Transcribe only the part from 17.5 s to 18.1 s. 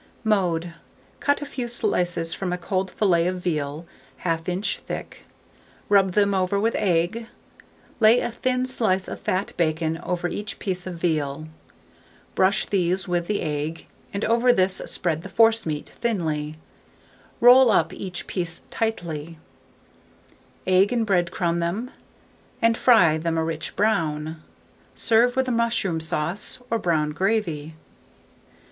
up